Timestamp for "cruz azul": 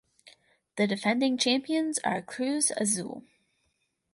2.23-3.23